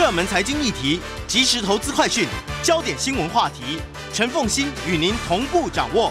[0.00, 0.98] 热门财经议题，
[1.28, 2.26] 即时投资快讯，
[2.62, 3.78] 焦点新闻话题，
[4.14, 6.10] 陈凤欣与您同步掌握。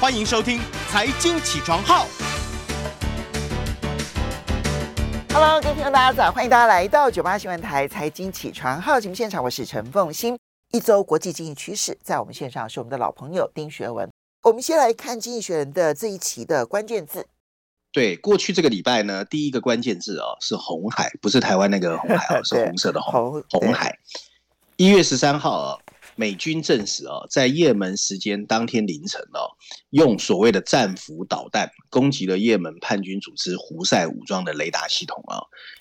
[0.00, 0.58] 欢迎收听
[0.90, 2.06] 《财经起床号》。
[5.34, 10.34] Hello，各位听众大家早，欢迎大家来到九八新闻台《财经起床号》节目现场，我是陈凤欣。
[10.72, 14.08] 一周国际经济趋势，在我们线上是我们的老朋友丁学文。
[14.44, 17.26] 我们先来看《经济学人》的这一期的关键字。
[17.96, 23.98] 对，过去这个礼拜呢，第一个关键字哦是红海，不是台湾那个红海哦，是 红色的红红海。
[24.76, 25.78] 一月十三号啊，
[26.14, 29.48] 美军证实哦，在也门时间当天凌晨哦，
[29.92, 35.40] 用所谓的战斧导弹攻击了也门叛军组织胡塞武装的雷达系统啊。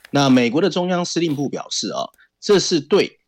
[0.10, 2.08] 那美国的中央司令部表示啊，
[2.40, 3.20] 这是对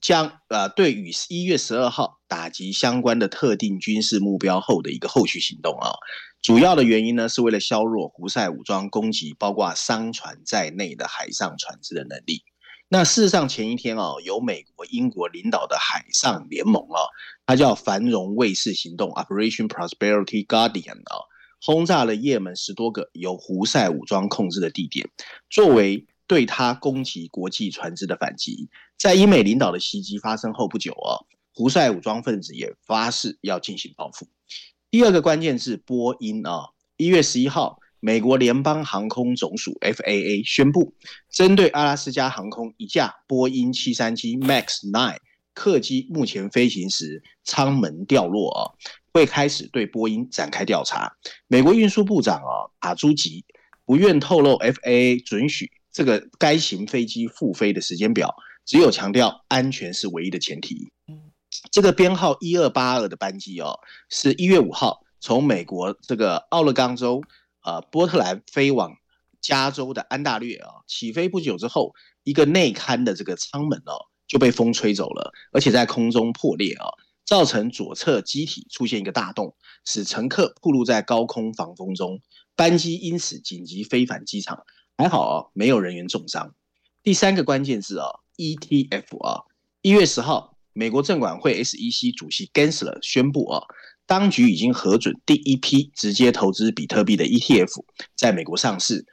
[0.00, 5.92] 将呃对与一月十二号打击相关的特定军事目标后的一个后续行动啊。
[6.42, 12.44] 主要的原因呢，是为了削弱胡塞武装攻击包括商船在内的海上船只的能力。
[12.88, 17.00] 那事实上，前一天啊，由美国、英国领导的海上联盟啊，
[17.46, 21.24] 它叫繁荣卫士行动 （Operation Prosperity Guardian） 啊，
[21.62, 25.10] 轰炸了也门十多个由胡塞武装控制的地点，
[25.48, 28.68] 作为对它攻击国际船只的反击。
[28.98, 34.26] 在英美领导的袭击发生后不久哦，胡塞武装分子也发誓要进行报复。
[34.90, 40.94] 第二个关键字波音啊，一月十一号，美国联邦航空总署 FAA 宣布，
[41.30, 45.18] 针对阿拉斯加航空一架波音七三七 MAX nine
[45.52, 48.60] 客机目前飞行时舱门掉落啊，
[49.12, 51.12] 会开始对波音展开调查。
[51.46, 53.44] 美国运输部长啊塔朱吉
[53.84, 60.90] 不愿透露 FAA 准许这个该型飞机复飞的时间表，只有强调安全是唯一的前提。
[61.70, 63.78] 这个编号一二八二的班机哦，
[64.10, 67.22] 是一月五号从美国这个奥勒冈州
[67.64, 68.92] 呃波特兰飞往
[69.40, 71.94] 加州的安大略啊，起飞不久之后，
[72.24, 76.88] 一个内嵌的这个舱门哦就被风吹走了，而且在空中破裂啊，
[77.24, 79.54] 造成左侧机体出现一个大洞，
[79.84, 82.20] 使乘客暴露在高空防风中，
[82.56, 84.64] 班机因此紧急飞返机场，
[84.96, 86.54] 还好啊，没有人员重伤。
[87.02, 88.06] 第三个关键字啊
[88.36, 89.42] ，ETF 啊，
[89.82, 90.56] 一月十号。
[90.76, 93.62] 美国证管会 SEC 主席 Gensler 宣布啊，
[94.06, 97.84] 当局已经核准第一批直接投资比特币的 ETF
[98.16, 99.06] 在美国上市。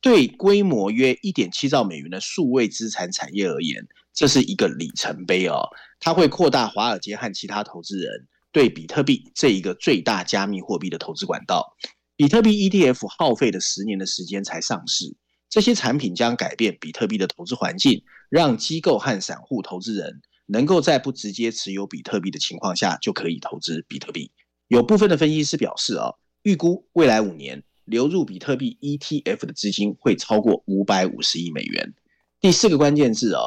[0.00, 5.68] 对规模约一点七兆美元的数位资产产业而言，这是一个里程碑哦。
[6.00, 11.76] 它会扩大华尔街和其他投资人对比特币这一个最大加密货币的投资管道。
[12.16, 15.14] 比特币 ETF 耗费了十年的时间才上市，
[15.52, 20.22] 这些产品将改变比特币的投资环境，让机构和散户投资人。
[20.46, 24.30] 能够在不直接持有比特币的情况下就可以投资比特币。
[24.68, 31.92] 有部分的分析师表示啊，预估未来五年流入比特币 ETF 的资金会超过五百五十亿美元。
[32.40, 33.42] 第四个关键字啊，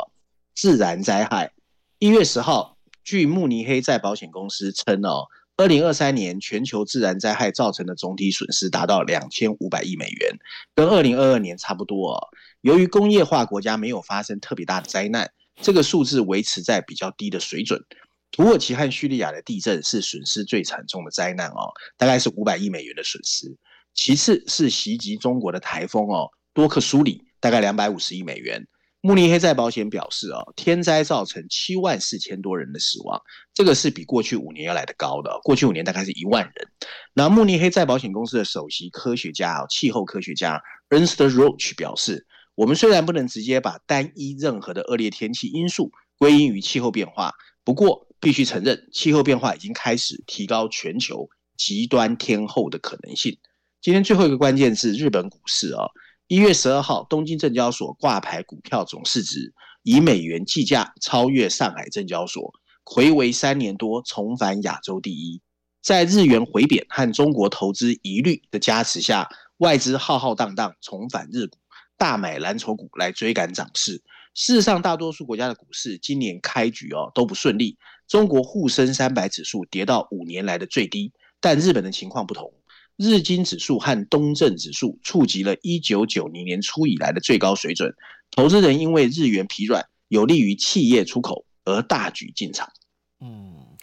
[0.53, 1.53] 自然灾害。
[1.97, 5.25] 一月十号，据慕尼黑再保险公司称哦，
[5.57, 10.38] 二零二三年全球自然灾害造成的总体损失达到两千五百亿美元，
[10.73, 12.27] 跟二零二二年差不多哦。
[12.61, 15.31] 由于工业化国家没有发生特别大的灾难。
[15.61, 17.81] 这个数字维持在比较低的水准。
[18.29, 23.55] 土耳其和叙利亚的地震是损失最惨重的灾难哦，大概是五百亿美元的损失。
[23.93, 28.67] 其次是袭击中国的台风哦，多克苏里，大概两百五十亿美元。
[29.05, 33.21] 慕尼黑再保险表示啊，天灾造成七万四千多人的死亡，
[33.53, 35.39] 这个是比过去五年要来得高的。
[35.43, 36.67] 过去五年大概是一万人。
[37.13, 42.25] 那慕尼黑再保险公司的首席科学家哦，气候科学家 Ernst Roach 表示。
[42.55, 47.34] 我们虽然不能直接把单一任何的恶劣天气因素归因于气候变化，
[47.66, 53.37] 不过必须承认，气候变化已经开始提高全球极端天候的可能性。
[53.81, 55.84] 今天最后一个关键是日本股市啊，
[56.27, 62.51] 一月十二号，东京证交所挂牌股票总市值以美元计价超越上海证交所，
[62.83, 65.39] 睽违三年多重返亚洲第一。
[65.83, 71.59] 在日元回贬和中国投资疑虑的加持下，外资浩浩荡荡重返日股。
[71.95, 74.01] 大买蓝筹股来追赶涨势。
[74.33, 77.77] 事实上，大多数国家的股市今年开局哦都不顺利。
[78.07, 82.51] 中国沪深三百指数跌到五年来的最低，但日本的情况不同，
[82.97, 87.94] 日经指数和东证指数触及了一九九零年初以来的最高水准。
[88.32, 92.72] 投资人因为日元疲软，有利于企业出口而大举进场。
[93.20, 93.76] 嗯，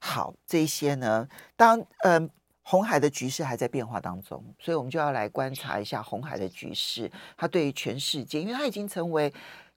[0.00, 2.30] 好，这些呢，当嗯、呃，
[2.62, 9.32] 红海的局势还在变化当中，所以我们就要来观察一下红海的局势，它对于全世界，因为它已经成为。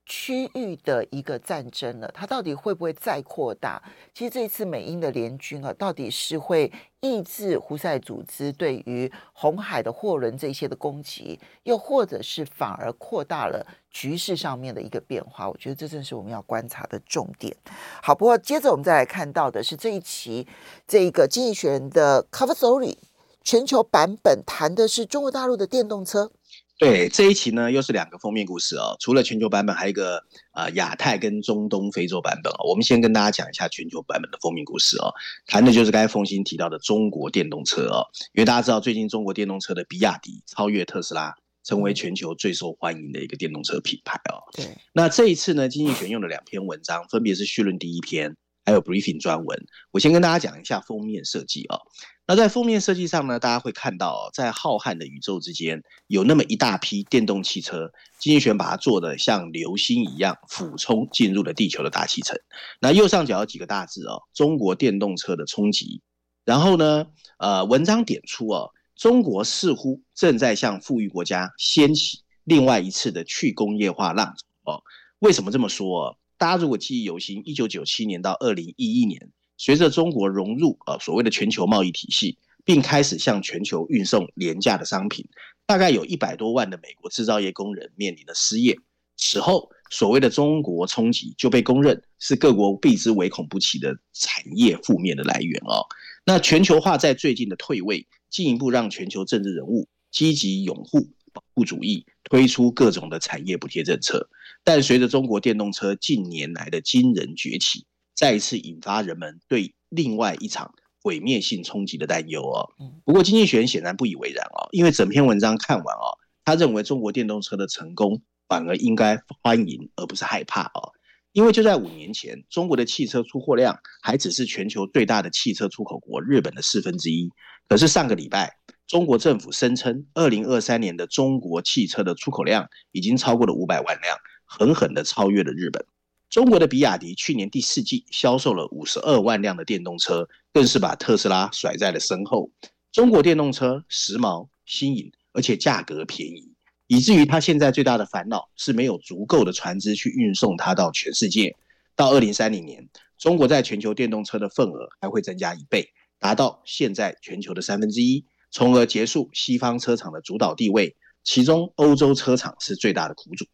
[0.09, 3.81] 区域的一个战争了，它到底会不会再扩大？
[4.13, 6.69] 其实这一次美英的联军啊，到底是会
[6.99, 15.47] 抑制胡塞组织对于红海的货轮这些的攻击，又或者是反而扩大了局势上面的一个变化？
[15.47, 17.55] 我觉得这正是我们要观察的重点。
[18.01, 20.47] 好，不过接着我们再来看到的是这一期
[20.87, 22.97] 这一个《经济学人》的 Cover Story
[23.43, 26.31] 全球版本谈的是中国大陆的电动车。
[26.79, 28.95] 对，这一期呢，又是两个封面故事哦。
[29.01, 30.17] 除了全球版本，还有一个
[30.51, 32.69] 啊、呃、亚太跟中东非洲版本哦。
[32.69, 35.13] 我们先跟大家讲一下全球版本的封面故事哦，
[35.45, 38.07] 谈的就是刚才凤欣提到的中国电动车哦。
[38.33, 41.35] 因为大家知道，最近中国电动车的比亚迪超越特斯拉，
[41.65, 44.39] 成为全球最受欢迎的一个电动车品牌哦。
[44.53, 44.65] 对。
[44.93, 48.37] 那这一次呢，经济学用了两篇文章，分别是序论第一篇，
[48.69, 49.65] 还有 briefing 专文。
[49.89, 51.81] 我先跟大家讲一下封面设计哦。
[52.27, 62.37] 那在封面设计上呢，大家会看到，在浩瀚的宇宙之间，有那么一大批电动汽车，经济学人把它做的像流星一样俯冲进入了地球的大气层。
[62.79, 66.03] 那右上角有几个大字哦，中国电动车的冲击。
[66.45, 67.07] 然后呢，
[67.39, 74.83] 呃，文章点出哦，中国似乎正在向富裕国家掀起另外一次的去工业化浪潮哦。
[75.17, 76.15] 为什么这么说？
[76.39, 79.29] 大家如果记忆犹新，一九九七年到二零一一年。
[79.57, 85.27] 随着中国融入呃所谓的全球贸易体系，并开始向全球运送廉价的商品，
[85.65, 88.79] 大概有一百多万的美国制造业工人面临了失业。
[89.17, 95.83] 此后，所谓的中国冲击就被公认是各国避之唯恐不及的产业负面的来源哦。
[96.23, 101.05] 那全球化在最近的退位，进一步让全球政治人物积极拥护
[101.39, 104.29] 保护主义，推出各种的产业补贴政策。
[104.63, 112.69] 但随着中国电动车近年来的惊人崛起，再一次引发人们对另外一场毁灭性冲击的担忧哦。
[113.05, 120.91] 不过经济学人显然不以为然哦，因为整篇文章看完哦，他认为中国电动车的成功反而应该欢迎而不是害怕哦。
[121.39, 127.29] 因为就在五年前，中国的汽车出货量还只是全球最大的汽车出口国日本的四分之一。
[127.69, 128.57] 可是上个礼拜，
[128.87, 135.85] 中国政府声称，二零二三年的中国汽车的出口量已经超过了五百万辆，狠狠地超越了日本。
[136.29, 142.51] 中国的比亚迪去年第四季销售了五十二万辆的电动车，更是把特斯拉甩在了身后。
[142.91, 146.48] 中国电动车时髦、新颖，而且价格便宜，
[146.89, 151.55] 以至于他现在最大的烦恼是没有足够的船只去运送它到全世界。
[151.95, 152.89] 到二零三零年，
[153.19, 160.95] 中国在全球电动车的份额还会增加一倍，达到现在全球的三分之一，从而结束西方车厂的主导地位。
[161.23, 163.45] 其中，欧洲车厂是最大的苦主。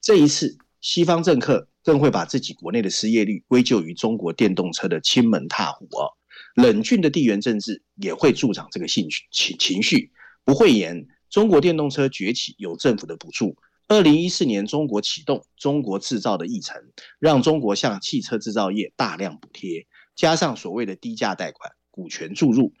[0.00, 6.08] 这一次，西方政客更会把自己国内的失业率归咎于中国电动车的亲门踏户哦，
[6.54, 10.10] 冷峻的地缘政治也会助长这个兴趣情情绪。
[10.42, 13.56] 不讳言，中国电动车崛起有政府的补助。
[13.86, 16.76] 二零一四年，中国启动中国制造的议程，
[17.18, 22.74] 让中国向汽车制造业大量补贴，加上所谓的低价贷款、股权注入、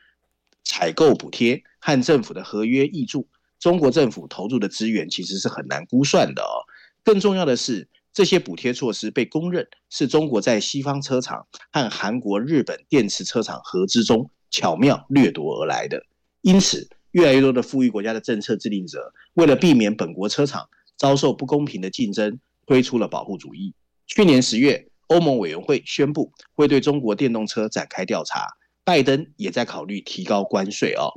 [0.64, 3.26] 采购补贴和政府的合约挹注，
[3.58, 6.60] 中国政府投入的资源其实是很难估算的哦。
[7.02, 16.02] 更重要的是，这些补贴措施被公认是中国在西方车厂和韩国、日本电池车厂合资中巧妙掠夺而来的。
[16.42, 23.74] 因此，越来越多的富裕国家的政策制定者为了避免本国车厂遭受不公平的竞争，推出了保护主义。
[24.06, 28.46] 去年十月，欧盟委员会宣布会对中国电动车展开调查，
[28.84, 31.12] 拜登也在考虑提高关税哦。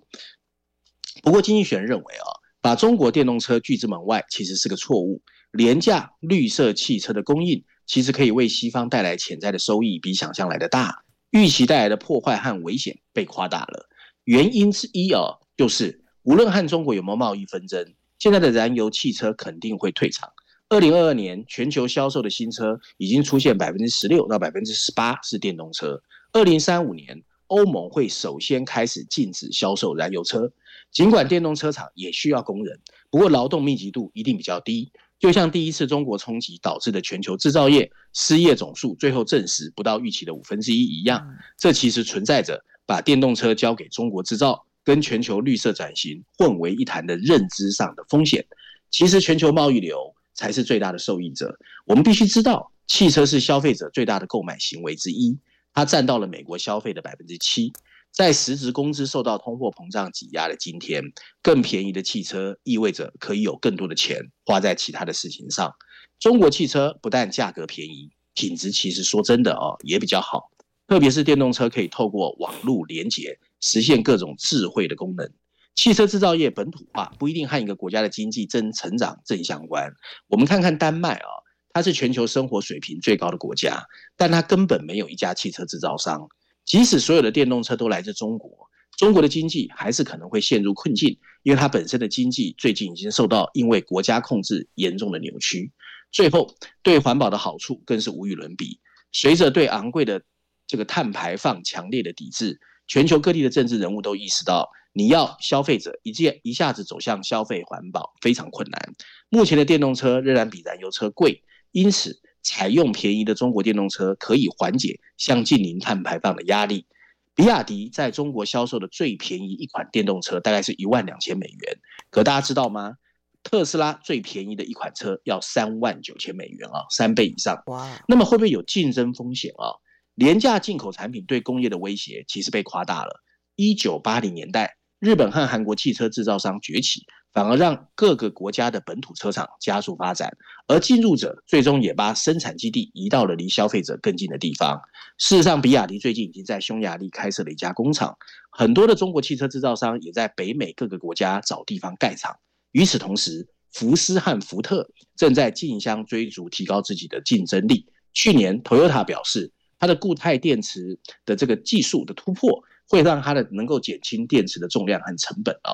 [1.23, 2.27] 不过，经济学人认为啊，
[2.61, 5.21] 把中国电动车拒之门外其实是个错误。
[5.51, 11.03] 廉价绿色汽车的供应，其实可以为西方带来潜在的收益，比想象来的大。
[11.31, 13.89] 预期带来的破坏和危险被夸大了。
[14.23, 15.23] 原因之一啊，
[15.57, 20.29] 就是无论和中国有没有贸易纷争，现在的燃油汽车肯定会退场。
[20.69, 26.01] 二零二二年全球销售的新车已经出现百分之十六到百分之十八是电动车。
[26.31, 30.51] 二零三五年，欧盟会首先开始禁止销售燃油车。
[30.91, 32.79] 尽管电动车厂也需要工人，
[33.09, 34.91] 不过劳动密集度一定比较低。
[35.19, 41.27] 就像第一次中国冲击导致的全球制造业失业总数最后证实不到预期的五分之一一样，
[41.57, 48.45] 这其实存在着把电动车交给中国制造跟全球绿色转型混为一谈的认知上的风险。
[48.89, 51.57] 其实全球贸易流才是最大的受益者。
[51.85, 55.37] 我们必须知道，汽车是消费者最大的购买行为之一，
[55.73, 57.71] 它占到了美国消费的百分之七。
[58.11, 61.01] 在实质工资受到通货膨胀挤压的今天，
[61.41, 65.73] 更便宜的汽车意味着可以有更多的钱花在其他的事情上。
[66.19, 70.51] 中国汽车不但价格便宜，品质其实说真的哦也比较好，
[70.87, 75.31] 特别是电动车可以透过网络连接实现各种智慧的功能。
[75.73, 79.93] 汽车制造业本土化不一定和一个国家的经济正成长正相关。
[80.27, 81.29] 我们看看丹麦啊，
[81.71, 83.85] 它是全球生活水平最高的国家，
[84.17, 86.27] 但它根本没有一家汽车制造商。
[86.65, 95.71] 即使所有的电动车都来自中国，中国的经济还是可能会陷入困境，因为它本身的经济最近已经受到因为国家控制严重的扭曲。
[96.11, 96.53] 最后，
[96.83, 98.79] 对环保的好处更是无与伦比。
[99.13, 100.21] 随着对昂贵的
[100.67, 102.59] 这个碳排放强烈的抵制，
[102.91, 108.93] 全球各地的政治人物都意识到，你要消费者一件一下子走向消费环保非常困难。
[109.29, 116.85] 目前的电动车仍然比燃油车贵，因此采用便宜的中国电动车可以缓解向近零碳排放的压力。
[117.33, 121.79] 比亚迪在中国销售的最便宜一款电动车大概是一万两千美元，
[122.09, 122.95] 可大家知道吗？
[123.41, 127.63] 特斯拉最便宜的一款车要三万九千美元啊，三倍以上。
[127.67, 129.79] 哇，那么会不会有竞争风险啊？
[130.15, 133.21] 廉价进口产品对工业的威胁其实被夸大了。
[133.55, 140.35] 一九八零年代，日本和韩国汽车制造商崛起，反而让各个国家的本土车厂加速发展，
[140.67, 144.81] 而进入者最终也把生产基地移到了离消费者更近的地方。
[145.17, 148.17] 事实上，比亚迪最近已经在匈牙利开设了一家工厂，
[148.51, 152.35] 很多的中国汽车制造商也在北美各个国家找地方盖厂。
[152.71, 157.85] 与此同时，福斯和福特正在竞相追逐，提高自己的竞争力。
[158.13, 159.51] 去年，Toyota 表示，
[159.81, 165.73] 它的固态电池的这个技术的突破，会让它的能够减轻电池的重量和成本啊。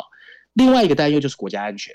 [0.54, 1.94] 另外一个担忧就是国家安全，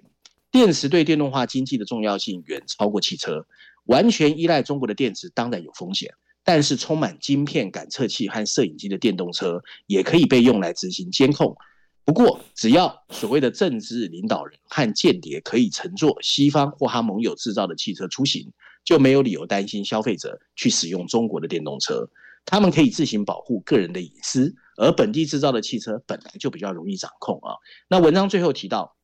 [0.51, 3.47] 电池对电动化经济的重要性远超过汽车，
[3.87, 6.13] 完全依赖中国的电池当然有风险。
[6.45, 11.57] 但是，充满晶片感测器和摄影机的电动车也可以被用来执行监控。
[12.05, 18.53] 不过，只要所谓的政治领导人和间谍可以乘坐西方或他盟友制造的汽车出行，
[18.85, 22.09] 就没有理由担心消费者去使用中国的电动车。
[22.45, 27.55] 他们可以自行保护个人的隐私，而本地制造的汽车本来就比较容易掌控啊。
[27.89, 28.97] 那文章最后提到，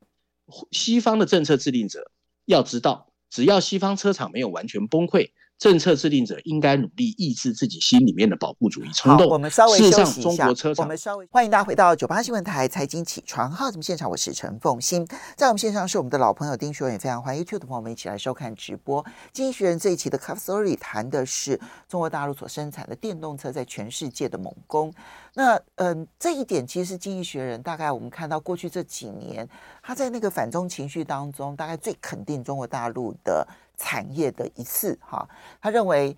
[0.73, 2.11] 西方的政策制定者
[2.47, 5.31] 要知道，只要西方车厂没有完全崩溃。
[5.59, 9.27] 政策制定者应该努力抑制自己心里面的保护主义冲动。
[9.27, 10.49] 好，我们稍微休息一下。
[10.77, 15.05] 我们稍微欢迎大家回到九八新闻台财经起床号节目现场，我是陈凤欣，
[15.37, 19.05] 在我们线上是我们的老朋友丁学文，也非常欢迎 YouTube 的朋友们一起来收看直播。
[19.33, 24.95] 经济学人这一期的 Cover Story 谈的是中国大陆所生产的电动车在全世界的猛攻。
[25.35, 29.49] 那嗯，这一点其实是经济学人大概我们看到过去这几年，
[29.83, 33.45] 他在那个反中情绪当中，大概最肯定中国大陆的。
[33.79, 35.27] 产业的一次哈，
[35.63, 36.15] 他认为，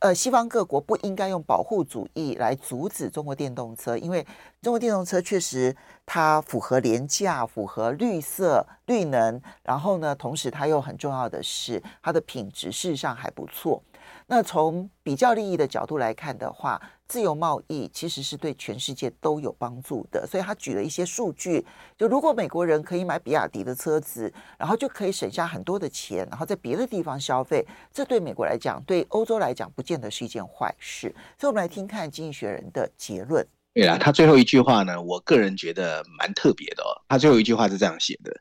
[0.00, 4.26] 呃，西方各国不应该用保护主义来阻止中国电动车，因为
[4.60, 13.80] 中国电动车确实它符合廉价、符合绿色、绿能，然后呢，同时它又很重要的是它的品质事实上还不错。
[14.28, 20.26] 那从比较利益的角度来看的话，自由贸易其实是对全世界都有帮助的。
[20.26, 21.64] 所以他举了一些数据，
[21.96, 31.14] 就如果美国人可以买比亚迪的车子，然后就可以省下很多的钱，然后在别的地方消费，这对美国来讲，对欧洲来讲，不见得是一件坏事。
[31.38, 33.46] 所以，我们来听看《经济学人》的结论。
[33.74, 36.90] 对啊，他最后一句话呢，我个人觉得蛮特别的哦。
[37.08, 38.32] 他最后一句话是这样写的：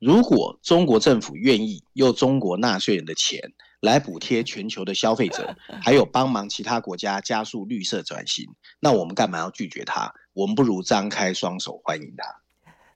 [0.00, 8.44] 如果中国政府愿意用中国纳税人的钱，来补贴全球的消费者，还有帮忙其他国家加速绿色转型，
[8.80, 10.12] 那我们干嘛要拒绝他？
[10.32, 12.24] 我们不如张开双手欢迎他。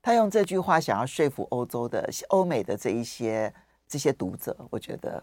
[0.02, 3.54] 他用这句话想要说服欧洲的、欧美的这一些
[3.86, 5.22] 这些读者，我觉得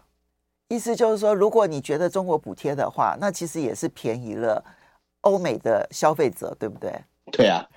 [0.68, 4.64] 意思就是说，如果你觉得中国补贴的话，那其实也是便宜了
[5.20, 6.90] 欧美的消费者，对不对？
[7.30, 7.68] 对啊。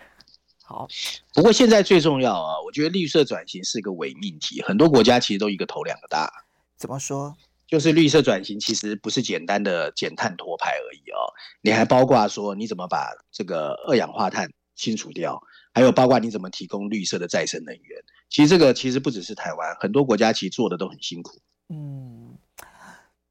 [0.63, 0.87] 好，
[1.33, 6.31] 不过现在最重要啊，我觉得绿色转型是一个伪命题，很多国家其实都一个头两个大。
[6.77, 7.35] 怎么说？
[7.67, 15.41] 就是绿色转型其实不是简单的减碳脱排而已哦，你还包括说你怎么把这个二氧化碳清除掉，
[15.73, 18.03] 还有包括你怎么提供绿色的再生能源。
[18.29, 21.39] 其实这个其实不只是台湾，很多国家其实做的都很辛苦。
[21.69, 22.37] 嗯，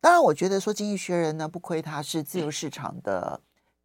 [0.00, 3.40] 当然我觉得说经济学人呢，不亏他是自由市场的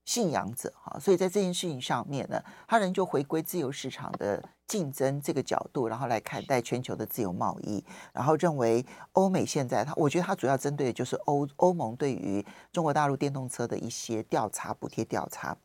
[0.06, 15.57] 信仰者哈，所以在这件事情上面呢，他仍旧回归自由市场的竞争这个角度，然后来看待全球的自由贸易，然后认为欧美现在它，我觉得它主要针对的就是欧欧盟对于中国大陆电动车的一些调查补贴调查，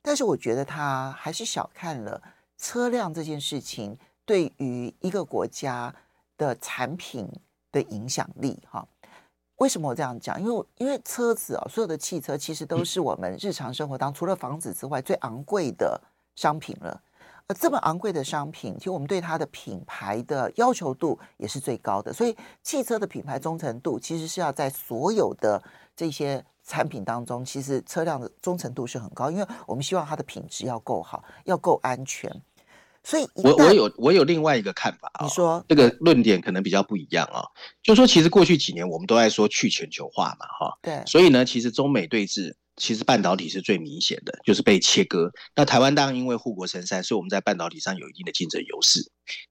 [0.00, 2.22] 但是我觉得他还是小看了
[2.56, 5.92] 车辆这件事情对于一个国家
[6.38, 7.28] 的产品
[7.72, 8.86] 的影响力哈。
[9.56, 10.40] 为什么我这样讲？
[10.40, 16.00] 因为因为车子啊，所有的汽车其实都是我们日常生活当中除了房子之外最昂贵的
[16.36, 17.02] 商品了。
[17.48, 22.12] 呃，这么昂贵的商品，其实我们对它的品牌的要求度也是最高的。
[22.12, 25.62] 所以，汽车的品牌忠诚度其实是要在所有的
[25.94, 32.42] 这些产品当中，其实车辆的忠诚度是很高，因为我们希望它的品质要够好，要够安全。
[33.04, 37.46] 所以我，我我有我有另外一个看法啊、哦，你说这个论点可能比较不一样啊、哦，
[37.80, 42.56] 就是说，其实过去几年我们都在说去全球化嘛，哈，对，所以呢，其实中美对峙。
[42.76, 45.32] 其实半导体是最明显的，就是被切割。
[45.54, 49.00] 那台湾当然因为护国神山，所以我们在半导体上有一定的竞争优势。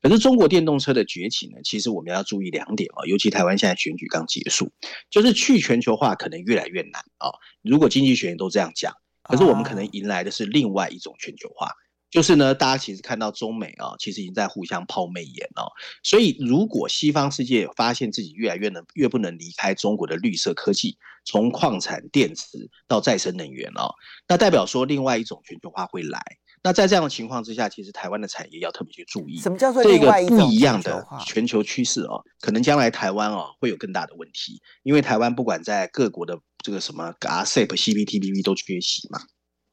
[0.01, 4.71] 可是中国电动车的崛起呢，其实我们要注意两点啊，尤其台湾现在选举刚结束，
[5.09, 7.31] 就是去全球化可能越来越难啊。
[7.61, 11.71] 如果经济学人都这样讲，可是我们可能迎来的是另外一种全球化。
[12.15, 15.69] 就是呢，大家其实看到中美啊，其实已经在互相抛媚眼了。
[16.01, 23.93] 所以，如果西方世界发现自己越来越能越不能离开中国的绿色科技，从矿产、电池到再生能源哦，
[24.29, 26.21] 那代表说另外一种全球化会来。
[26.63, 32.23] 那在这样的情况之下，其实台湾的产业要特别去注意，什么叫做另外一种不一样的全球趋势哦？
[32.39, 39.19] 可能将来台湾哦会有更大的问题，因为台湾不管在各国的这个什么 RCEP、CPTPP 都缺席嘛。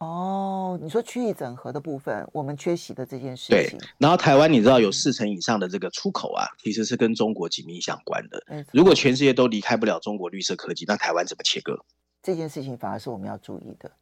[0.03, 3.79] 哦，你说区域整合的部分，我们缺席的这件事情。
[3.79, 8.67] 对，然后台湾你知道有四成以上的这个出口啊，其实是跟中国紧密相关的。
[8.73, 11.79] 如果全世界都离开不了中国绿色科技，那台湾怎么切割？
[12.21, 13.93] 这件事情反而是我们要注意的，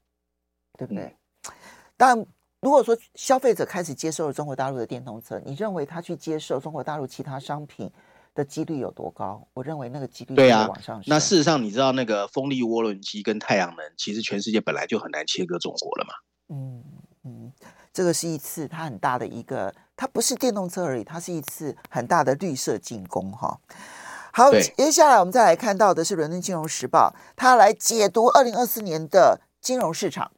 [0.78, 1.04] 对不对？
[1.04, 1.52] 嗯、
[1.98, 2.26] 但
[2.62, 7.90] 如果说消费者开始接受了中国大陆的电动车，你认为他去接受中国大陆其他商品
[8.34, 9.46] 的几率有多高？
[9.54, 11.02] 我认为那个几率会往上。
[11.06, 16.14] 那事实上，你知道那个风力涡轮机跟太阳能，其实全世界本来就很难切割中国了嘛？
[16.48, 16.84] 嗯
[17.24, 17.52] 嗯，
[17.92, 23.60] 这个是一次它很大的一个，它不是电动车而已，它是一次很大的绿色进攻哈。
[24.32, 30.30] 好，接下来我们再来看到的是《伦敦金融时报》，它来解读二零二四年的金融市场。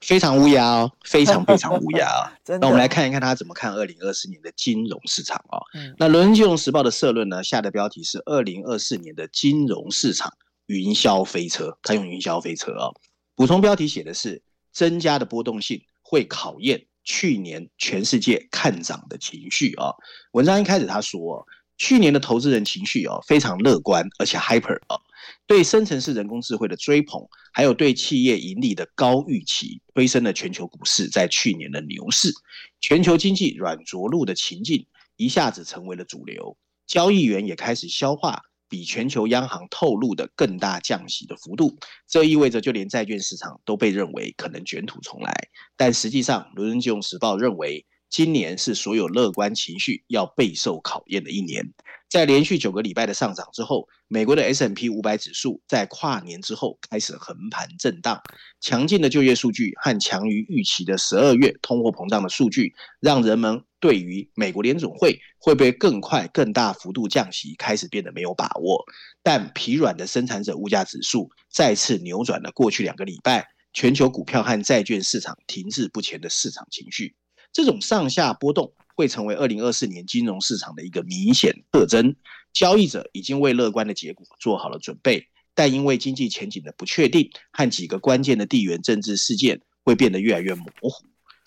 [0.00, 2.32] 非常乌鸦哦，非常非常乌鸦 啊！
[2.60, 5.58] 那我们来看一看他怎么看二零二四年的金融市场哦。
[5.98, 10.32] 那《伦敦金融时报》的社论呢，下的标题是“二零二四年的金融市场
[10.66, 12.94] 云霄飞车”，他用云霄飞车哦。
[13.34, 19.96] 补充标题写的是“增加的波动性会考验去年全世界看涨的情绪哦”。
[20.32, 21.46] 文章一开始他说，
[21.78, 25.00] 去年的投资人情绪哦非常乐观，而且 hyper 哦。
[25.46, 32.32] 对生成式人工智慧的追捧，还有对企业盈利的高预期，推升了全球股市在去年的牛市。
[32.80, 41.76] 全球经济软着陆的情境一下子成为了主流，交易员也开始消化比全球央行透露的更大降息的幅度。
[42.08, 45.32] 这意味着，就连债券市场都被认为可能卷土重来。
[45.76, 51.72] 但实际上，《伦敦金融时报》认为，今年是所有乐观情绪要备受考验的一年。
[52.08, 58.22] 在连续九个礼拜的上涨之后，美国的 S&P 五百指数在跨年之后开始横盘震荡。
[58.60, 68.84] 强劲的就业数据和强于预期的十二月通货膨胀的数据，让人们对于美国联准会会不会更快、更大幅度降息开始变得没有把握。
[69.24, 77.16] 但疲软的生产者物价指数再次扭转了过去两个礼拜全球股票和债券市场停滞不前的市场情绪。
[77.56, 78.74] 这种上下波动。
[78.98, 82.16] 会成为二零二四年金融市场的一个明显特征。
[82.54, 91.04] 交易者已经为乐观的结果做好了准备，但因为经济前景的不确定和几个关键的地缘政治事件，会变得越来越模糊。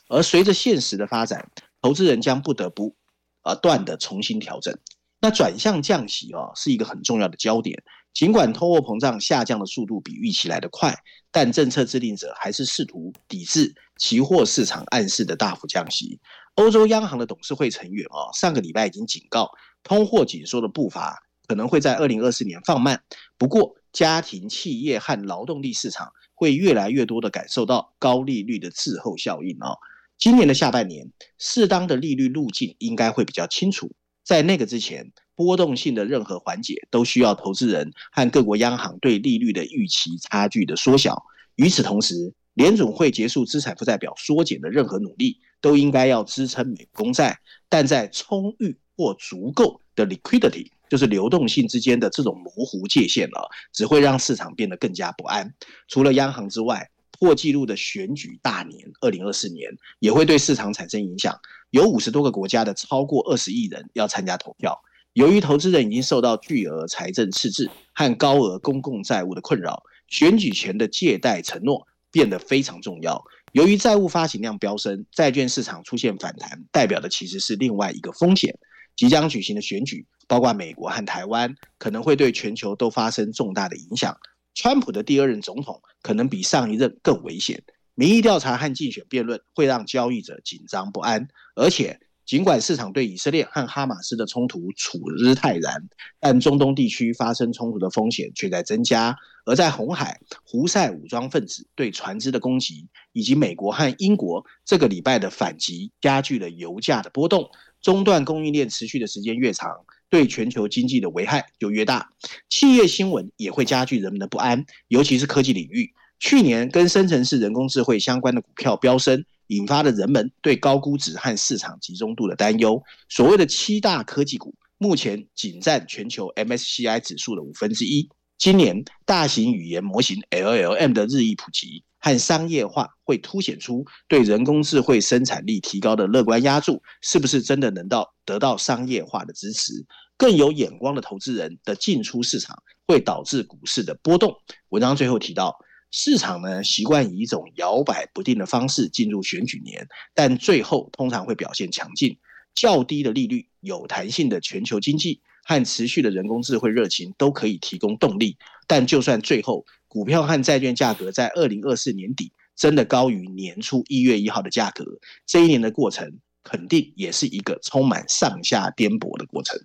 [0.09, 1.49] 而随着现实的发展，
[1.81, 2.95] 投资人将不得不
[3.41, 4.77] 啊断的重新调整。
[5.19, 7.81] 那转向降息啊，是一个很重要的焦点。
[8.13, 10.93] 尽管通货膨胀下降的速度比预期来得快，
[11.31, 16.19] 但政策制定者还是试图抵制期货市场暗示的大幅降息。
[16.55, 19.49] 欧洲央行的董事会成员哦，上个礼拜已经警告，
[19.83, 21.17] 通货紧缩的步伐
[21.47, 23.01] 可能会在二零二四年放慢。
[23.37, 29.77] 不过，家庭、企业和劳动力市场会越来越多的感受到高利率的滞后效应哦。
[30.17, 33.95] 今年的下半年，适当的利率路径应该会比较清楚。
[34.25, 41.23] 在那个之前，波动性的任何缓解都需要投资人和各国央行对利率的预期差距的缩小。
[41.55, 47.39] 与此同时，联总会结束资产负债表缩减的任何努力，都应该要支撑美公债。
[47.69, 55.53] 但在充裕或足够的 liquidity，就是流动性之间的这种模糊界限了，只会让市场变得更加不安。
[55.87, 61.33] 除了央行之外，破纪录的选举大年二零二四年也会对市场产生影响。
[61.69, 64.81] 有五十多个国家的超过二十亿人要参加投票。
[65.13, 73.23] 由于投资人已经受到巨额财政赤字和高额公共债务的困扰，选举前的借贷承诺变得非常重要。
[73.51, 78.57] 由于债务发行量飙升，债券市场出现反弹，代表的其实是另外一个风险。
[78.95, 84.15] 即将举行的选举，包括美国和台湾，可能会对全球都发生重大的影响。
[84.53, 87.63] 川普的第二任总统可能比上一任更危险。
[87.95, 91.99] 民意调查和竞选辩论会让交易者紧张不安，而且。
[92.29, 95.89] 尽管市场对以色列和哈马斯的冲突处之泰然，
[96.19, 99.17] 但中东地区发生冲突的风险却在增加。
[99.47, 107.49] 而在红海，胡塞武装分子对船只的攻击，以及美国和英国这个礼拜的反击，加剧了油价的波动。
[107.81, 109.67] 中断供应链持续的时间越长，
[110.07, 112.11] 对全球经济的危害就越大。
[112.47, 115.91] 企业新闻也会加剧人们的不安，尤其是科技领域。
[116.19, 119.25] 去年跟生成式人工智慧相关的股票飙升。
[119.49, 122.81] 引发了人们对高估值和市场集中度的担忧。
[123.09, 128.07] 所谓的七大科技股，目前仅占全球 MSCI 指数的五分之一。
[128.37, 139.73] 今年，大型语言模型 LLM 的日益普及和商业化，会凸显出对人工智慧生产力提高的乐观押注，是不是真的能到得到商业化的支持？
[140.15, 144.33] 更有眼光的投资人的进出市场，会导致股市的波动。
[144.69, 145.57] 文章最后提到。
[145.91, 152.17] 市场呢，习惯以一种摇摆不定的方式进入选举年，但最后通常会表现强劲。
[152.55, 158.37] 较低的利率、有弹性的全球经济和持续的人工智慧热情都可以提供动力。
[158.67, 164.83] 但就算最后股票和债券价格在二零二四年底真的高于年初一月一号的价格，
[165.25, 169.57] 这一年的过程肯定也是一个充满上下颠簸的过程。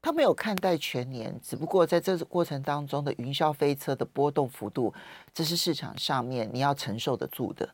[0.00, 4.92] 他没有看待全年，只不过在这个过程当中的云霄飞车的波动幅度，
[5.32, 7.68] 这是市场上面你要承受得住的。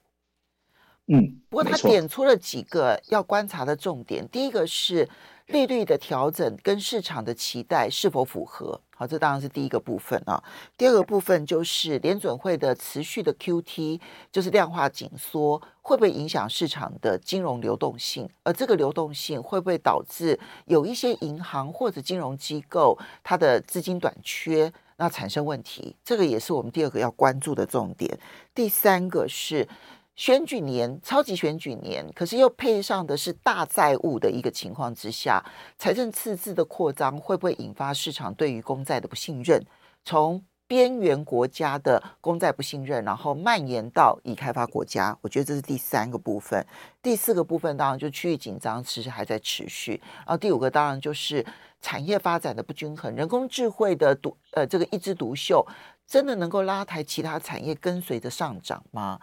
[1.06, 5.08] 嗯，不过他点出了几个要观察的重点，第一个是。
[5.46, 8.80] 利率的调整跟市场的期待是否符合？
[8.96, 10.42] 好，这当然是第一个部分啊。
[10.78, 14.00] 第二个部分就是联准会的持续的 QT，
[14.33, 18.28] 就是量化紧缩，会不会影响市场的金融流动性？
[18.42, 25.94] 而这个流动性会不会导致有一些银行或者金融机构它的资金短缺，那产生问题？
[26.04, 28.18] 这个也是我们第二个要关注的重点。
[28.54, 29.68] 第三个是。
[30.16, 35.44] 选举年，超级选举年，可是又配上的是大债务的一个情况之下，
[35.77, 39.61] 财政赤字的扩张会不会引发市场对于公债的不信任？
[40.05, 46.64] 从边缘国家的公债不信任，然后蔓延到已开发国家，我觉得这是第三个部分。
[47.03, 50.00] 第四个部分当然就区域紧张，其实还在持续。
[50.18, 51.44] 然后第五个当然就是
[51.81, 55.66] 产业发展的不均衡，人工智慧的独呃这个一枝独秀，
[56.07, 59.20] 真的能够拉抬其他产业跟随着上涨吗？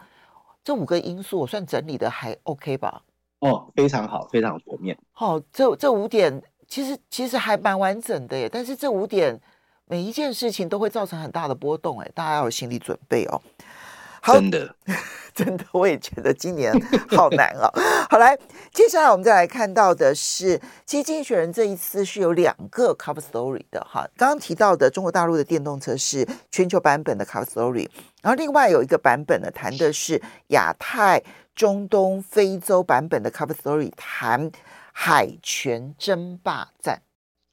[0.64, 3.02] 这五个因素我算整理的还 OK 吧？
[3.40, 4.96] 哦，非常好，非常全面。
[5.10, 8.48] 好、哦，这这五点其实其实还蛮完整的耶。
[8.48, 9.40] 但是这五点
[9.86, 13.42] 每一件事情都会造成很大的波动，哎，大家要有心理准备哦。
[14.24, 14.74] 好，真的，
[15.34, 16.72] 真的，我也觉得今年
[17.08, 17.68] 好难哦。
[18.08, 18.38] 好，来，
[18.72, 20.56] 接下来我们再来看到的是，
[20.86, 24.08] 其实经济学人这一次是有两个 cover story 的哈。
[24.16, 27.88] 刚刚提到的中国大陆的电动车是全球版本的 cover story，
[28.22, 31.20] 然后另外有一个版本呢，谈的是亚太、
[31.56, 34.52] 中东、非洲版本的 cover story，谈
[34.92, 37.02] 海权争霸战。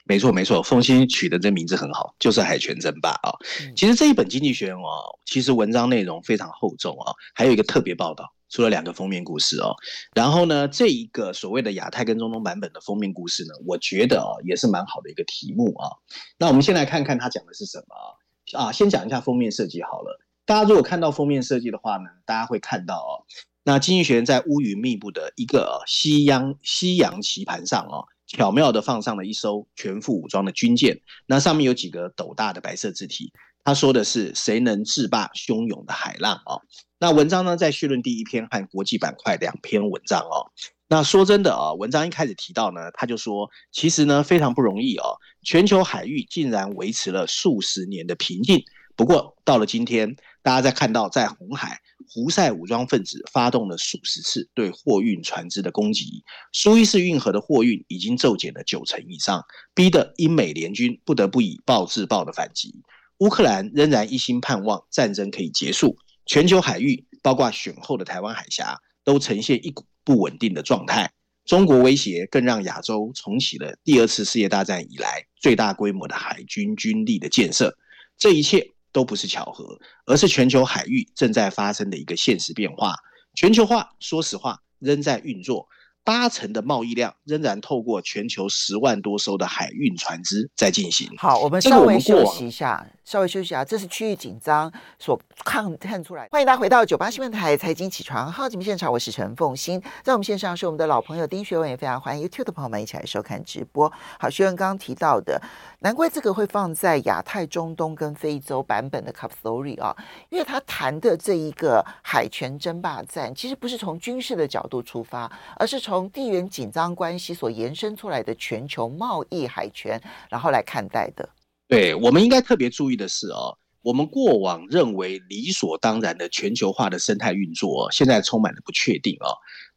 [0.09, 3.29] 没错，没错，凤馨取的这名字很好，就是海权争霸啊。
[3.75, 9.75] 其实这一本经济学人哦，其实文章内容非常厚重啊，还有一个特别报道，出了两个封面故事哦。
[10.15, 15.91] 然后呢，这一个所谓的亚太跟中东版本的封面故事呢，我觉得哦，也是蛮好的一个题目啊。
[16.39, 18.71] 那我们先来看看他讲的是什么啊？
[18.71, 20.19] 先讲一下封面设计好了。
[20.43, 23.21] 大家如果看到封面设计的话呢，大家会看到哦，
[23.63, 28.07] 那经济学人在乌云密布的一个西洋西洋棋盘上哦。
[28.29, 33.33] 巧妙地放上了一艘全副武装的军舰，那上面有几个斗大的白色字体。
[33.63, 36.61] 他说的是“谁能制霸汹涌的海浪”哦。
[36.99, 40.51] 那文章呢，在绪论第一篇和国际板块两篇文章哦。
[40.87, 48.63] 那说真的啊，文章一开始提到呢，他就说，其实呢非常不容易哦，全球海域竟然维持了数十年的平静。
[48.99, 51.79] 不过到了今天，大家在看到在红海。
[52.09, 59.41] 胡塞武装分子发动了数十次对货运船只的攻击，苏伊士运河的货运已经骤减了九成以上，
[59.73, 62.81] 逼得英美联军不得不以暴制暴的反击。
[63.19, 71.09] 乌克兰仍然一心盼望战争可以结束，全球海域包括选后的台湾海峡都呈现一股不稳定的状态。
[71.45, 77.77] 中国威胁更让亚洲重启了第二次世界大战以来最大规模的海军军力的建设，
[78.17, 78.71] 这一切。
[78.91, 82.95] 都不是巧合，而是全球海域正在发生的一个现实变化。
[83.36, 85.67] 全球化，说实话，仍在运作，
[86.04, 91.10] 八成的贸易量仍然透过全球十万多艘的海运船只在进行。
[91.17, 96.28] 好，我们稍微休息一下，稍微休息一下，这是区域紧张所看看出来。
[96.32, 103.91] 欢迎大家回到九八新闻台财经起床号节目现场，我是陈凤欣，在我们线上是我们的老朋友丁学文，也非常欢迎 YouTube 的朋友们一起来收看直播。
[104.19, 105.41] 好，学文刚刚提到的，
[105.81, 109.95] 难怪这个会放在亚太、中东跟非洲版本的 Cup Story 啊，
[110.29, 121.29] 因为他谈的这一个海权争霸战，其实不是从军事的角度出发，而是从地缘紧张关系所延伸出来的全球贸易海权，然后来看待的。
[121.69, 129.31] 对，我们应该特别注意的是哦，我们过往认为理所当然的全球化的生态运作，现在充满了不确定哦。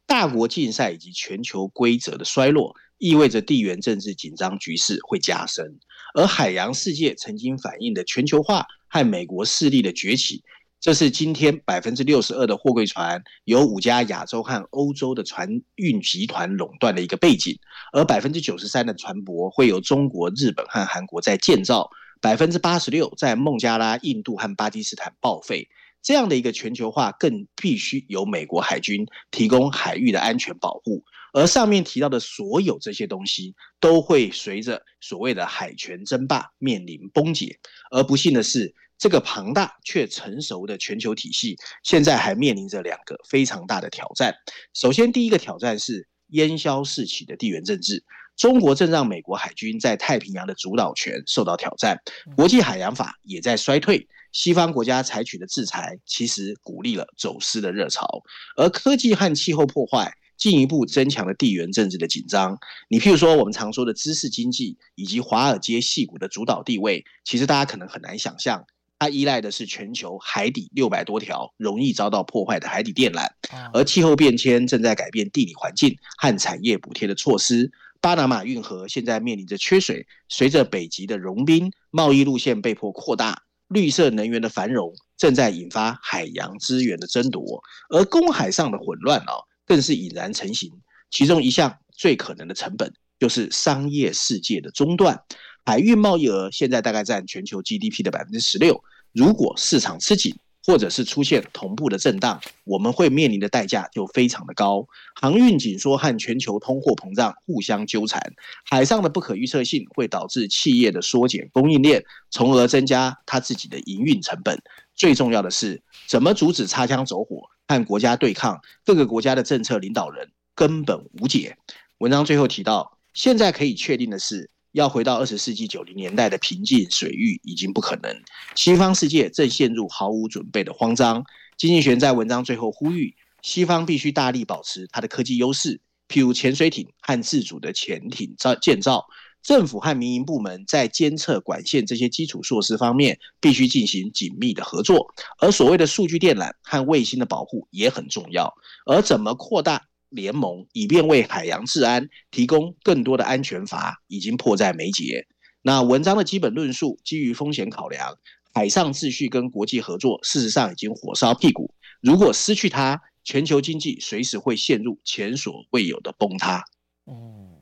[0.05, 5.79] 大国竞赛以及全球规则的衰落，意味着地缘政治紧张局势会加深。
[6.13, 10.43] 而海洋世界曾经反映的全球化和美国势力的崛起。
[10.79, 17.57] 这是今天百分之六十二的货柜船由五家亚洲和欧洲的船运集团垄断的一个背景，
[17.93, 25.69] 而百分之九十三的船舶会由中国、日本和韩国在建造，百分之八十六在孟加拉、印度和巴基斯坦报废。
[26.01, 31.05] 这样的一个全球化，更必须由美国海军提供海域的安全保护。
[31.33, 37.59] 而上面提到的所有这些东西，都会随着所谓的海权争霸面临崩解。
[37.91, 44.33] 而不幸的是，这个庞大却成熟的全球体系，现在还面临着两个非常大的挑战。
[44.73, 48.03] 首先，第一个挑战是烟消四起的地缘政治。
[48.35, 51.99] 中国正让美国海军在太平洋的主导权受到挑战，
[52.35, 54.07] 国际海洋法也在衰退。
[54.31, 58.23] 西方国家采取的制裁，其实鼓励了走私的热潮。
[58.55, 62.57] 而科技和气候破坏，进一步增强了地缘政治的紧张。
[62.89, 68.65] 你譬如说，我们常说的知识经济以及华尔街系股的主导地位，其实大家可能很难想象。
[68.99, 73.27] 它依赖的是全球海底六百多条容易遭到破坏的海底电缆，
[73.73, 77.69] 而气候变迁正在改变地理环境和产业补贴的措施。
[77.99, 89.43] 巴拿马运河现在面临着缺水，随着北极的融冰，贸易路线被迫扩大，绿色能源的繁荣正在引发海洋资源的争夺，而公海上的混乱哦，
[89.73, 90.71] 更是已然成型。
[91.09, 95.19] 其中一项最可能的成本，就是商业世界的中断。
[95.65, 98.83] 海运贸易额现在大概占全球 GDP 的百分之十六。
[99.13, 104.85] 如果市场吃紧，或者是出现同步的震荡，我们会面临的代价就非常的高。
[105.19, 108.21] 航运紧缩和全球通货膨胀互相纠缠，
[108.69, 114.61] 海上的不可预测性会导致企业的缩减供应链，从而增加它自己的营运成本。
[114.95, 118.61] 最重要的是，怎么阻止擦枪走火和国家对抗？
[118.85, 121.57] 各个国家的政策领导人根本无解。
[121.99, 124.49] 文章最后提到，现在可以确定的是。
[124.73, 128.11] 要回到二十世纪九零年代的平静水域已经不可能，
[128.55, 131.23] 西方世界正陷入毫无准备的慌张。
[131.57, 139.05] 经济学人在文章最后呼吁，西方必须大力保持它的科技优势，譬如潜水艇和自主的潜艇造建造。
[139.43, 148.53] 政府和民营部门在监测管线这些基础设施方面必须进行紧密的合作，而所谓的数据电缆和卫星的保护也很重要。
[148.85, 149.85] 而怎么扩大？
[150.09, 155.25] 联盟以便为海洋治安提供更多的安全阀，已经迫在眉睫。
[155.63, 158.15] 那文章的基本论述基于风险考量，
[158.53, 161.73] 海上秩序跟国际合作事实上已经火烧屁股。
[161.99, 166.63] 如果失去它，全球经济随时会陷入前所未有的崩塌。
[167.07, 167.52] 嗯，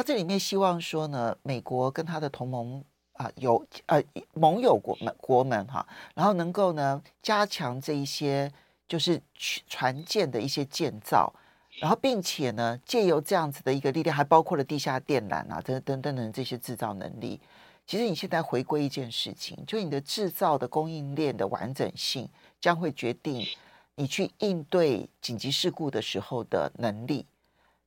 [0.00, 2.82] 他这里面希望说呢，美国跟他的同盟
[3.12, 8.50] 啊，有呃盟友国们国们哈，然后能够呢加强这一些。
[8.88, 9.22] 就是
[9.68, 11.32] 船舰的一些建造，
[11.80, 17.40] 然后并且呢，借由这样子的一个力量，还包括了地下电缆啊，等等等等这些制造能力。
[17.86, 22.28] 其实你现在回归一件事情，就你的制造的供应链的完整性，
[22.60, 23.46] 将会决定
[23.94, 27.24] 你去应对紧急事故的时候的能力。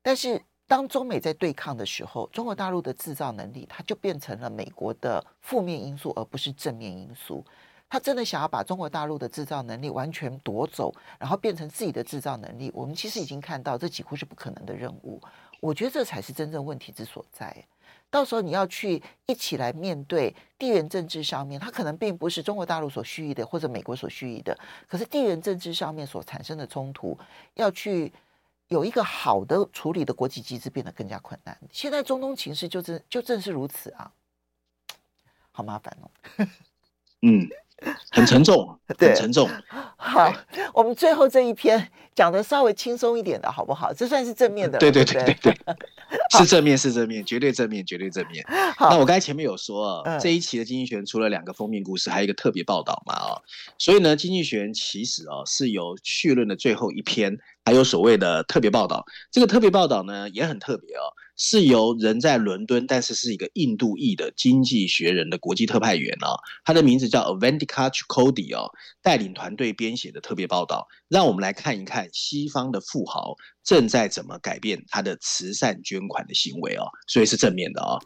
[0.02, 0.42] 但是
[0.74, 7.46] 当中美在对抗的时候，中国大陆的制造能力，它就变成了美国的负面因素，而不是正面因素。
[7.88, 15.22] 他真的想要把中国大陆的制造能力完全夺走，然后变成自己的制造能力，我们其实已经看到这几乎是不可能的任务。
[15.60, 17.56] 我觉得这才是真正问题之所在。
[18.10, 24.58] 到时候你要去一起来面对地缘政治上面，它可能并不是中国大陆所需意的，或者美国所需意的。
[24.88, 27.16] 可是地缘政治上面所产生的冲突，
[27.54, 28.12] 要去
[28.74, 31.56] 有一个好的处理的国际机制，变得更加困难。
[31.72, 34.12] 现在中东情势就正就正是如此啊，
[35.52, 36.10] 好麻烦哦。
[37.22, 37.48] 嗯。
[38.12, 39.50] 很沉重， 很沉重。
[39.98, 40.32] 好，
[40.74, 43.92] 我们最后这一篇讲的稍微轻松一点的，好不好？
[43.92, 44.80] 这算是正面的。
[44.80, 45.58] 对对对对对，
[46.38, 48.46] 是正面，是正面，绝对正面，绝对正面。
[48.78, 53.42] 好，那我刚才前面有说，这一期的《经济学人》除了两个封面故事，还有一个特别报道嘛，啊，
[53.78, 59.06] 所以呢，《经济学人》其实啊是由序论的最后一篇还有所谓的特别报道。
[59.32, 68.70] 这个特别报道呢也很特别哦，是由人在伦敦，但是是一个印度裔的经济学人的国际特派员哦，他的名字叫 Avantika Chukwudi 哦，
[69.02, 70.88] 带领团队编写的特别报道。
[71.08, 78.00] 让我们来看一看西方的富豪正在怎么改变他的慈善捐款的行为哦，所以是正面的哦。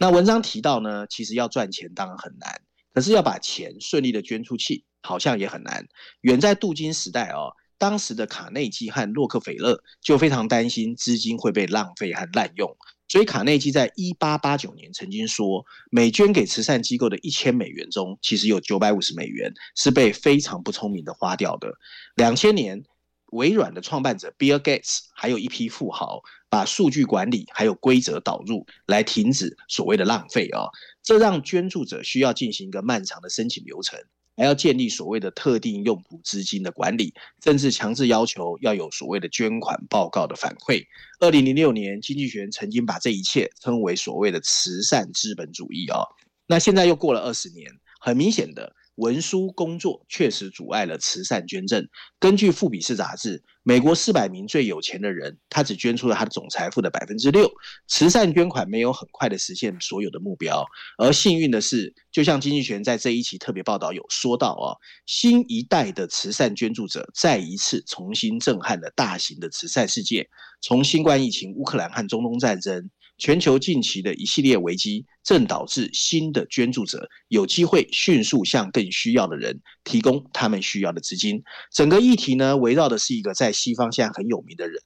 [0.00, 2.62] 那文章提到呢，其实要赚钱当然很难，
[2.94, 5.86] 可是要把钱顺利的捐出去，好像也很难。
[6.22, 7.52] 远在镀金时代哦。
[7.82, 12.76] 当时的卡内基和洛克菲勒就非常担心资金会被浪费和滥用，
[13.08, 21.74] 所以卡内基在一八八九年曾经说，每捐给慈善机构的一千美元中，其实有九百五十美元是被非常不聪明的花掉的。
[22.14, 22.84] 两千年，
[23.32, 30.70] 微软的创办者 Bill Gates 还有一批富豪把数据管理还有规则导入，来停止所谓的浪费啊，
[31.02, 33.98] 这让捐助者需要进行一个漫长的申请流程。
[34.36, 37.12] 还要建立所谓的特定用途资金的管理，
[37.44, 40.84] 甚至强制要求要有所谓的捐款报告的反馈。
[41.20, 46.08] 二零零六年，经济学人曾经把这一切称为所谓的慈善资本主义哦。
[46.46, 48.74] 那现在又过了二十年，很明显的。
[48.96, 51.88] 文书工作确实阻碍了慈善捐赠。
[52.18, 57.50] 根据《富比士》杂志，美国四百名最有钱的人，他只捐出了他的总财富的百分之六。
[57.88, 60.64] 慈善捐款没有很快的实现所有的目标。
[60.98, 64.76] 而幸运的是，就像经济学在这一期特别报道有说到啊，
[65.06, 70.28] 新一代的慈善捐助者再一次重新震撼了大型的慈善世界。
[70.60, 72.90] 从新冠疫情、乌克兰和中东战争。
[73.22, 81.40] 全球近期的一系列危机，正导致新的捐助者有机会迅速向更需要的人提供他们需要的资金。
[81.72, 84.82] 整个议题呢，围绕的是一个在西方现在很有名的人，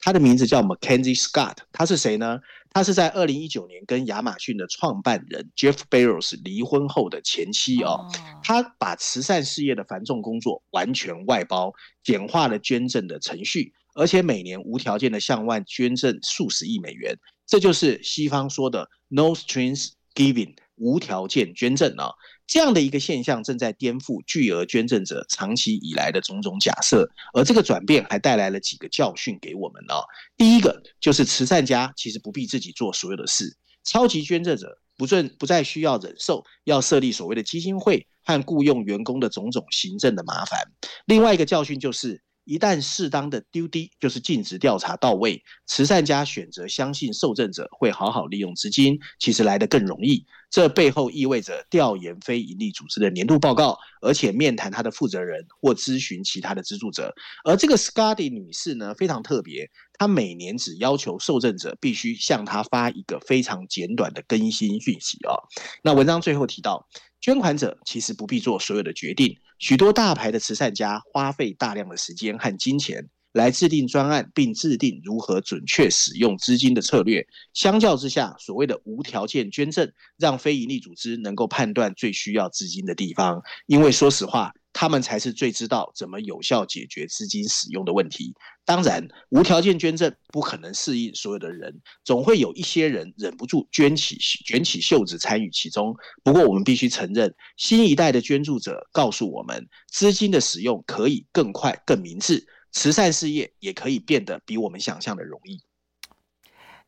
[0.00, 1.58] 他的名字叫 Mackenzie Scott。
[1.72, 2.38] 他是谁呢？
[2.70, 8.10] 他是在二零一九年跟亚马逊的创办人 Jeff Bezos 离婚后的前妻哦。
[8.42, 17.18] 他把慈善事业的繁重工作完全外包，简化了捐赠的程序，而且每年无条件的向外捐赠数十亿美元。
[17.46, 22.12] 这就是西方说的 “no strings giving”，无条件捐赠啊，
[22.46, 30.02] 这样的一个现象正在颠覆巨额捐赠者长期以来的种种假设，而这个转变还带来了几个教训给我们啊。
[30.36, 40.60] 第一个就是慈善家其实不必自己做所有的事，超级捐赠者不准不再需要忍受要设立所谓的基金会和雇佣员工的种种行政的麻烦。
[41.06, 42.22] 另外一个教训就是。
[42.44, 50.24] 一旦适当的 due diligence 就是尽职调查到位，慈善家选择相信受赠者会好好利用资金，其实来得更容易。
[50.50, 57.12] 这背后意味着调研非营利组织的年度报告，而且面谈他的负责人或咨询其他的资助者。
[57.44, 65.42] 而这个 Scotty 女士呢，非常特别，她每年只要求受赠者必须向她发一个非常简短的更新讯息哦。
[65.82, 66.88] 那文章最后提到。
[67.24, 77.26] 捐款者其实不必做所有的决定，许多大牌的慈善家花费大量的时间和金钱来制定专案，并制定如何准确使用资金的策略。
[77.54, 84.52] 相较之下，所谓的无条件捐赠，让非营利组织能够判断最需要资金的地方，因为说实话。
[84.74, 88.34] 他们才是最知道怎么有效解决资金使用的问题。
[88.66, 95.94] 当然，无条件捐赠不可能适应所有的人，总会有一些人忍不住卷起卷起袖子参与其中。
[96.24, 105.60] 不过，我们必须承认，新一代的捐助者告诉我们，资金的使用可以更快、更明智，慈善事业也可以变得比我们想象的容易。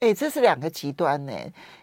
[0.01, 1.33] 哎，这是两个极端呢。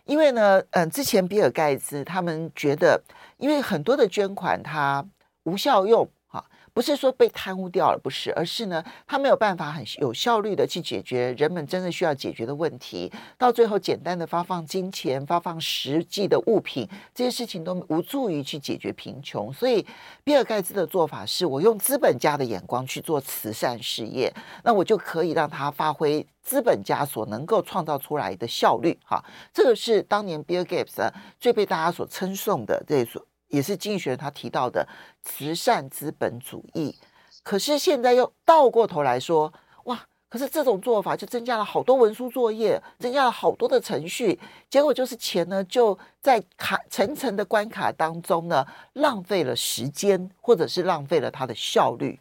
[0.05, 3.03] 因为呢，嗯，之前比尔盖茨他们觉得，
[3.37, 5.07] 因为很多的捐款他。
[5.43, 13.11] 无效用，哈，不是说被贪污掉了，不是，而是呢，他没有办法很有效率的去解决人们真的需要解决的问题。
[13.37, 19.53] 到最后，简单的发放金钱、发放实际的物品，这些事情都无助于去解决贫穷。
[19.53, 19.85] 所以，
[20.23, 28.97] 比尔盖茨的做法是我用资本家的眼光去做慈善事业，那我就可以让他发挥资本家所能够创造出来的效率。
[29.05, 33.23] 哈，这个是当年比尔盖茨最被大家所称颂的这所。
[33.53, 34.87] 也是经济学人他提到的
[35.21, 36.95] 慈善资本主义，
[37.43, 39.99] 可是现在又倒过头来说，哇！
[40.27, 44.39] 可是这种做法就增加了好多文书作业，增加了好多的程序，
[44.71, 52.19] 结果就是钱呢就在卡层层的关卡当中呢浪费了时间，或者是浪费了它的效率。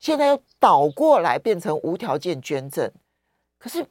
[0.00, 2.90] 现在又倒过来变成无条件捐赠，
[3.58, 3.86] 可是。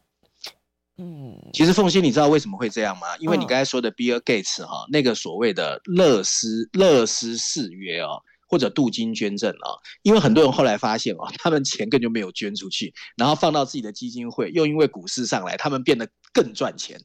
[1.00, 3.16] 嗯，其实凤馨，你知道为什么会这样吗？
[3.20, 17.00] 因为你刚才说的比尔盖茨哈，那个所谓的勒斯勒斯誓约哦，或者镀金捐赠啊，因为很多人后来发现哦，他们钱根本就没有捐出去，然后放到自己的基金会，又因为股市上来，他们变得更赚钱，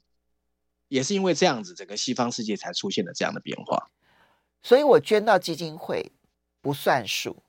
[0.89, 3.91] 也是因为这样子，整个西方世界才出现了这样的变化。
[4.63, 6.13] 所以我捐到基金会
[6.63, 7.43] 不算数，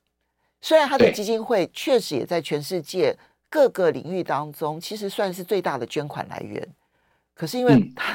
[0.60, 3.18] 虽然他的基金会确实也在全世界。
[3.54, 6.68] 各个领域当中，其实算是最大的捐款来源。
[7.36, 8.12] 可是因为他，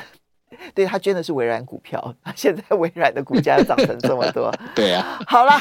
[0.50, 4.52] 嗯、对他捐的是微软股票，现在微软的股价又涨成这么多。
[4.76, 5.54] 对啊，好了，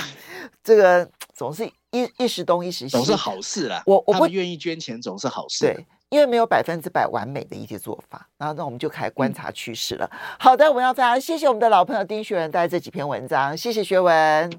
[0.64, 3.80] 这个总是一一时东一时西，总是好事啦。
[3.86, 5.64] 我我不愿意捐钱，总是好事。
[5.64, 5.86] 对。
[6.10, 10.10] 因为没有百分之百完美的一些做法，然后那我们就开始观察趋势了。
[10.38, 14.50] 好的，我们要非常谢谢我们的老朋友丁学文带来这几篇文章，谢谢学文。